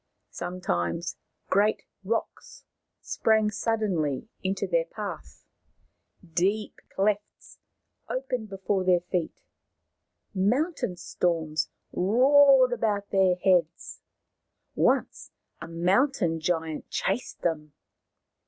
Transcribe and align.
Sometimes 0.31 1.15
great 1.51 1.83
rocks 2.03 2.63
sprang 3.01 3.51
suddenly 3.51 4.27
into 4.41 4.65
their 4.65 4.85
path; 4.85 5.45
deep 6.33 6.79
clefts 6.95 7.59
opened 8.09 8.49
before 8.49 8.83
their 8.83 9.01
feet; 9.01 9.43
mountain 10.33 10.97
storms 10.97 11.69
roared 11.91 12.73
about 12.73 13.11
their 13.11 13.35
heads; 13.43 14.01
once 14.73 15.29
a 15.61 15.67
moun 15.67 16.11
tain 16.11 16.39
giant 16.39 16.89
chased 16.89 17.43
them. 17.43 17.73